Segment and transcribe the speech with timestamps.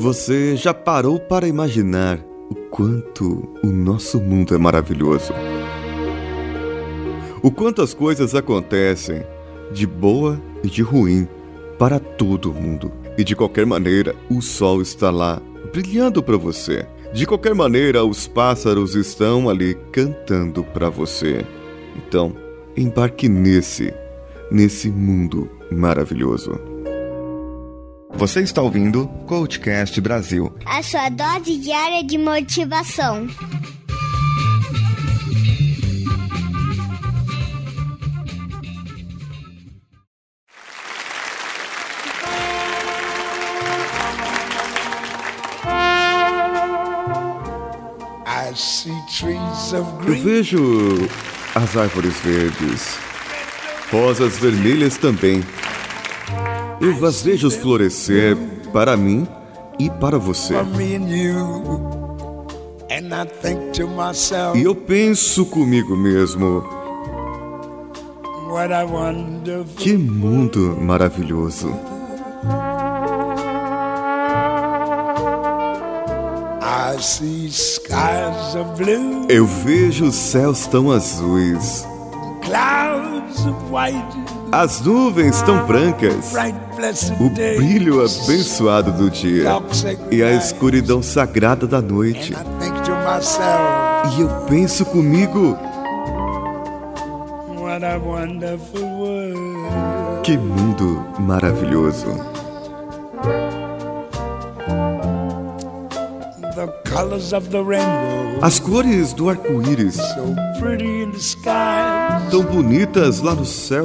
[0.00, 5.30] Você já parou para imaginar o quanto o nosso mundo é maravilhoso?
[7.42, 9.22] O quanto as coisas acontecem
[9.70, 11.28] de boa e de ruim
[11.78, 12.90] para todo mundo.
[13.18, 15.38] E de qualquer maneira, o sol está lá,
[15.70, 16.86] brilhando para você.
[17.12, 21.44] De qualquer maneira, os pássaros estão ali cantando para você.
[21.94, 22.34] Então,
[22.74, 23.92] embarque nesse,
[24.50, 26.58] nesse mundo maravilhoso.
[28.14, 33.26] Você está ouvindo Coachcast Brasil a sua dose diária de motivação.
[50.06, 51.08] Eu vejo
[51.54, 52.98] as árvores verdes,
[53.90, 55.42] rosas vermelhas também.
[56.80, 58.36] Eu as vejo florescer
[58.72, 59.28] para mim
[59.78, 60.54] e para você.
[64.54, 66.64] E eu penso comigo mesmo:
[69.76, 71.70] que mundo maravilhoso!
[79.28, 81.86] Eu vejo céus tão azuis,
[84.52, 86.32] as nuvens tão brancas,
[87.20, 89.44] o brilho abençoado do dia.
[90.10, 92.32] E a escuridão sagrada da noite.
[94.16, 95.56] E eu penso comigo:
[100.22, 102.06] que mundo maravilhoso!
[108.42, 109.96] As cores do arco-íris,
[112.30, 113.84] tão bonitas lá no céu,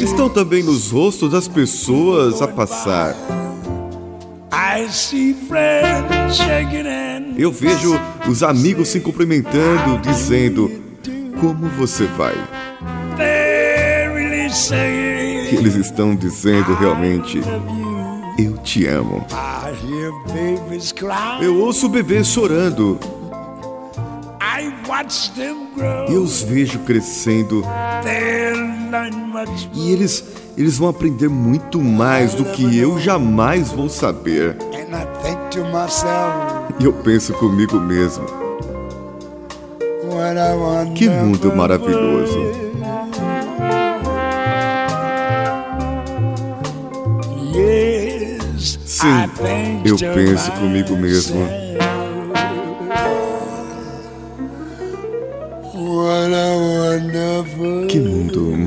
[0.00, 3.14] estão também nos rostos das pessoas a passar.
[7.38, 10.70] Eu vejo os amigos se cumprimentando, dizendo:
[11.40, 12.34] Como você vai?
[15.52, 17.40] Eles estão dizendo realmente:
[18.38, 19.24] Eu te amo.
[21.40, 22.98] Eu ouço bebês chorando.
[26.08, 27.62] E os vejo crescendo.
[29.74, 30.24] E eles,
[30.56, 34.56] eles vão aprender muito mais do que eu jamais vou saber.
[36.78, 38.24] E eu penso comigo mesmo.
[40.94, 42.66] Que mundo maravilhoso.
[48.84, 49.30] Sim,
[49.84, 51.46] eu penso comigo mesmo.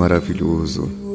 [0.10, 1.09] Maravilhoso.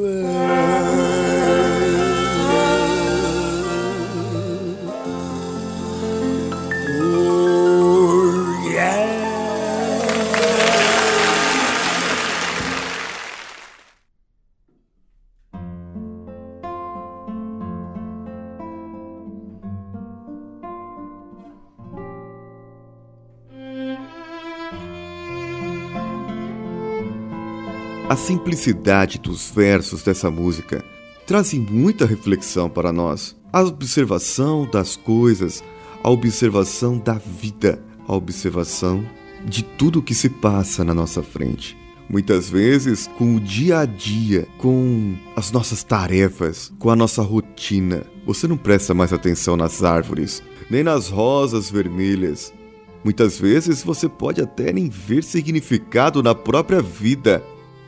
[28.15, 30.85] A simplicidade dos versos dessa música
[31.27, 33.37] trazem muita reflexão para nós.
[33.53, 35.65] A observação das coisas,
[36.01, 39.05] a observação da vida, a observação
[39.45, 41.77] de tudo que se passa na nossa frente.
[42.09, 48.05] Muitas vezes, com o dia a dia, com as nossas tarefas, com a nossa rotina,
[48.25, 52.55] você não presta mais atenção nas árvores, nem nas rosas vermelhas.
[53.03, 57.43] Muitas vezes você pode até nem ver significado na própria vida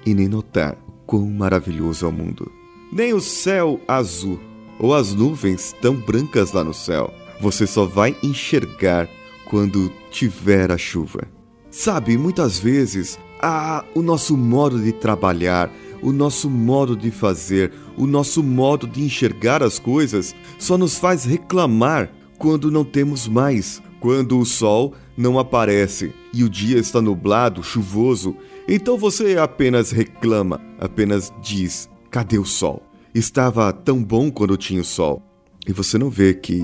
[0.07, 2.51] e nem notar quão maravilhoso é o mundo.
[2.93, 4.39] Nem o céu azul
[4.79, 7.13] ou as nuvens tão brancas lá no céu.
[7.41, 9.09] Você só vai enxergar
[9.51, 11.29] quando tiver a chuva.
[11.71, 18.07] Sabe, muitas vezes, ah, o nosso modo de trabalhar, o nosso modo de fazer, o
[18.07, 24.39] nosso modo de enxergar as coisas só nos faz reclamar quando não temos mais, quando
[24.39, 28.37] o sol não aparece e o dia está nublado, chuvoso
[28.69, 32.83] então você apenas reclama, apenas diz: cadê o sol?
[33.15, 35.23] Estava tão bom quando tinha o sol.
[35.67, 36.61] E você não vê que,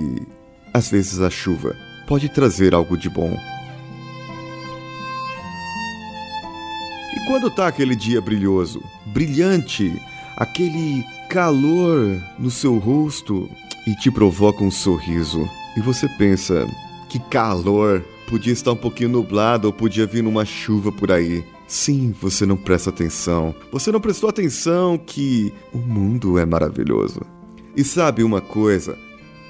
[0.73, 1.77] às vezes, a chuva
[2.07, 3.37] pode trazer algo de bom.
[7.15, 9.93] E quando tá aquele dia brilhoso, brilhante,
[10.37, 13.49] aquele calor no seu rosto
[13.87, 16.67] e te provoca um sorriso, e você pensa:
[17.09, 18.05] que calor!
[18.29, 21.45] Podia estar um pouquinho nublado ou podia vir uma chuva por aí.
[21.73, 23.55] Sim, você não presta atenção.
[23.73, 27.23] Você não prestou atenção que o mundo é maravilhoso.
[27.75, 28.95] E sabe uma coisa?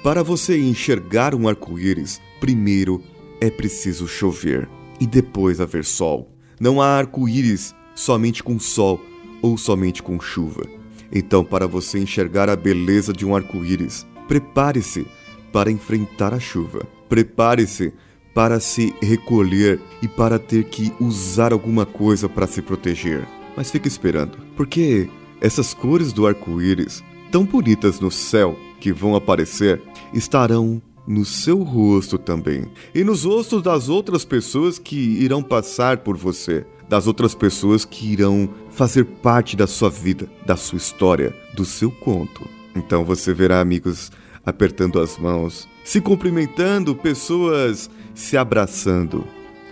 [0.01, 3.03] Para você enxergar um arco-íris, primeiro
[3.41, 4.69] é preciso chover
[5.01, 6.33] e depois haver sol.
[6.61, 9.01] Não há arco-íris somente com sol
[9.41, 10.63] ou somente com chuva.
[11.11, 15.05] Então, para você enxergar a beleza de um arco-íris, prepare-se
[15.51, 16.87] para enfrentar a chuva.
[17.09, 17.93] Prepare-se
[18.33, 23.27] para se recolher e para ter que usar alguma coisa para se proteger.
[23.55, 25.07] Mas fique esperando, porque
[25.39, 29.81] essas cores do arco-íris, tão bonitas no céu que vão aparecer,
[30.13, 32.65] estarão no seu rosto também
[32.95, 38.11] e nos rostos das outras pessoas que irão passar por você, das outras pessoas que
[38.11, 42.47] irão fazer parte da sua vida, da sua história, do seu conto.
[42.75, 44.11] Então você verá amigos
[44.45, 49.25] apertando as mãos, se cumprimentando, pessoas se abraçando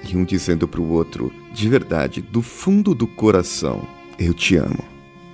[0.08, 4.84] e um dizendo para o outro, de verdade, do fundo do coração, eu te amo.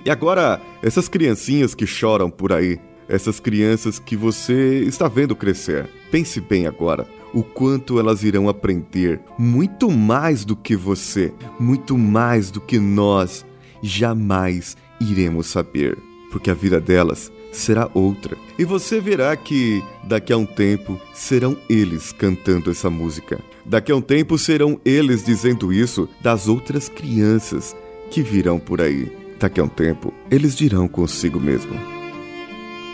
[0.04, 2.78] E agora, essas criancinhas que choram por aí,
[3.08, 9.20] essas crianças que você está vendo crescer, pense bem agora o quanto elas irão aprender
[9.38, 13.44] muito mais do que você, muito mais do que nós
[13.82, 15.96] jamais iremos saber,
[16.30, 18.36] porque a vida delas será outra.
[18.58, 23.40] E você verá que daqui a um tempo serão eles cantando essa música.
[23.64, 27.76] Daqui a um tempo serão eles dizendo isso das outras crianças
[28.10, 29.10] que virão por aí.
[29.38, 31.72] Daqui a um tempo eles dirão consigo mesmo: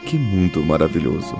[0.04, 1.34] Que mundo maravilhoso!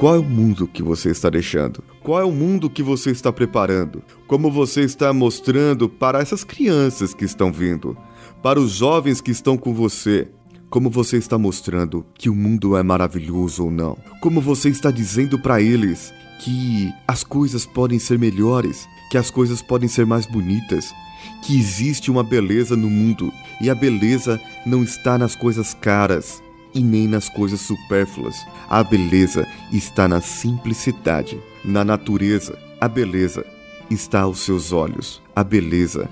[0.00, 1.84] Qual é o mundo que você está deixando?
[2.02, 4.02] Qual é o mundo que você está preparando?
[4.26, 7.94] Como você está mostrando para essas crianças que estão vindo?
[8.42, 10.26] Para os jovens que estão com você?
[10.70, 13.98] Como você está mostrando que o mundo é maravilhoso ou não?
[14.20, 19.60] Como você está dizendo para eles que as coisas podem ser melhores, que as coisas
[19.60, 20.94] podem ser mais bonitas,
[21.42, 26.40] que existe uma beleza no mundo e a beleza não está nas coisas caras
[26.72, 28.36] e nem nas coisas supérfluas.
[28.68, 32.56] A beleza está na simplicidade, na natureza.
[32.80, 33.44] A beleza
[33.90, 35.20] está aos seus olhos.
[35.34, 36.08] A beleza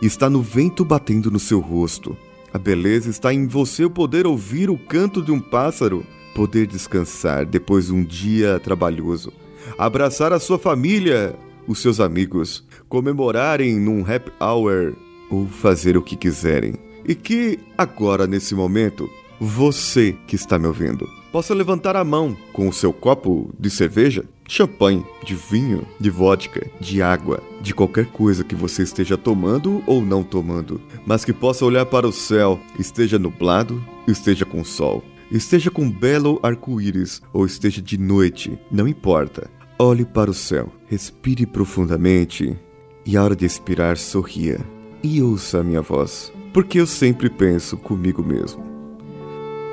[0.00, 2.16] está no vento batendo no seu rosto.
[2.52, 6.04] A beleza está em você poder ouvir o canto de um pássaro,
[6.34, 9.32] poder descansar depois de um dia trabalhoso,
[9.76, 11.36] abraçar a sua família,
[11.66, 14.94] os seus amigos, comemorarem num happy hour
[15.30, 16.74] ou fazer o que quiserem.
[17.06, 19.08] E que agora, nesse momento,
[19.38, 24.24] você que está me ouvindo possa levantar a mão com o seu copo de cerveja
[24.48, 30.00] champanhe, de vinho, de vodka, de água, de qualquer coisa que você esteja tomando ou
[30.00, 35.70] não tomando, mas que possa olhar para o céu, esteja nublado, esteja com sol, esteja
[35.70, 39.50] com belo arco-íris ou esteja de noite, não importa.
[39.78, 42.58] Olhe para o céu, respire profundamente
[43.04, 44.58] e, à hora de expirar, sorria
[45.02, 48.66] e ouça a minha voz, porque eu sempre penso comigo mesmo.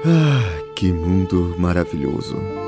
[0.05, 2.64] Ah, que mundo maravilhoso!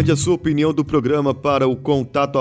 [0.00, 2.38] Mande a sua opinião do programa para o contato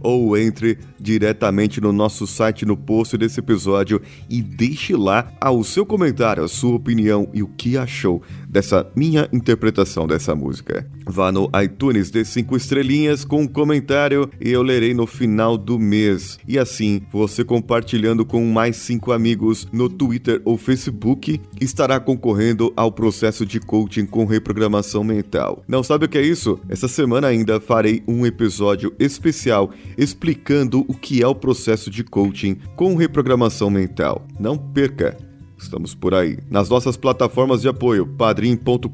[0.00, 4.00] ou entre diretamente no nosso site no post desse episódio
[4.30, 8.22] e deixe lá o seu comentário, a sua opinião e o que achou
[8.56, 10.88] dessa minha interpretação dessa música.
[11.04, 15.78] Vá no iTunes de 5 estrelinhas com um comentário e eu lerei no final do
[15.78, 16.38] mês.
[16.48, 22.90] E assim, você compartilhando com mais 5 amigos no Twitter ou Facebook, estará concorrendo ao
[22.90, 25.62] processo de coaching com reprogramação mental.
[25.68, 26.58] Não sabe o que é isso?
[26.66, 32.56] Essa semana ainda farei um episódio especial explicando o que é o processo de coaching
[32.74, 34.26] com reprogramação mental.
[34.40, 35.25] Não perca!
[35.58, 36.38] Estamos por aí.
[36.50, 38.88] Nas nossas plataformas de apoio, padrim.com.br,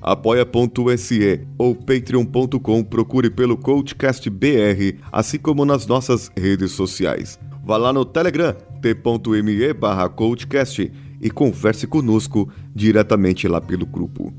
[0.00, 7.38] apoia.se ou patreon.com, procure pelo CoachCastBR, assim como nas nossas redes sociais.
[7.64, 14.32] Vá lá no Telegram, t.me barra CoachCast e converse conosco diretamente lá pelo grupo.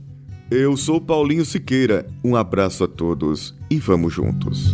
[0.50, 4.74] Eu sou Paulinho Siqueira, um abraço a todos e vamos juntos.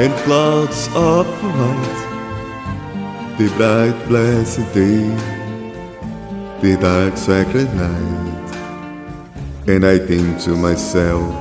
[0.00, 2.00] and clouds of white,
[3.36, 5.10] the bright blessed day,
[6.62, 8.50] the dark sacred night,
[9.66, 11.34] and I think to myself,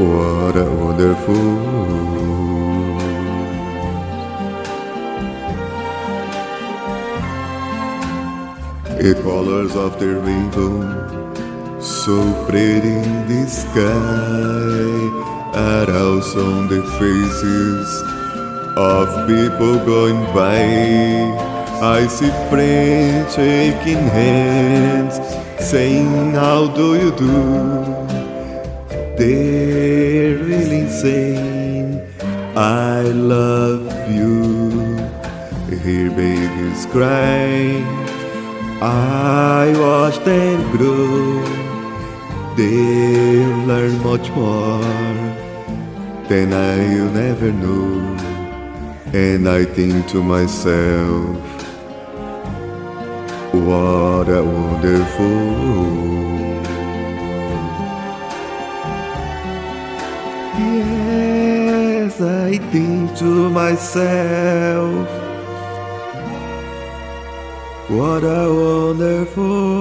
[0.00, 1.78] what a wonderful.
[8.98, 12.16] The colors of the rainbow, so
[12.48, 18.02] pretty in the sky, are also on the faces
[18.76, 21.48] of people going by.
[21.80, 25.14] I see friends shaking hands,
[25.64, 27.98] saying, How do you do?
[29.16, 32.00] They're really saying,
[32.56, 34.98] I love you.
[35.84, 37.82] Hear babies cry.
[38.82, 41.67] I watch them grow.
[42.58, 44.82] They'll learn much more
[46.28, 48.16] than I'll never know.
[49.14, 51.38] And I think to myself,
[53.54, 55.38] what a wonderful.
[60.58, 65.08] Yes, I think to myself,
[67.88, 69.78] what a wonderful.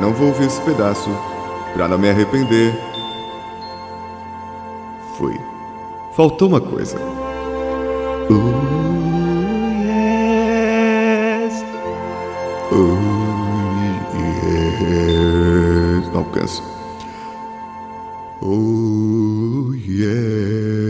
[0.00, 1.10] Não vou ouvir esse pedaço
[1.74, 2.72] pra não me arrepender.
[5.16, 5.38] Fui.
[6.16, 6.98] Faltou uma coisa.
[8.30, 8.34] Oh,
[9.82, 11.64] yes.
[12.72, 12.96] Oh,
[14.16, 16.08] yes.
[16.12, 16.62] Não alcanço.
[18.40, 20.80] Oh, yes.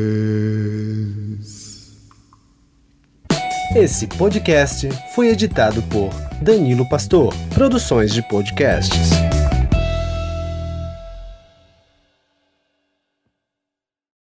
[3.74, 9.19] Esse podcast foi editado por Danilo Pastor, Produções de Podcasts.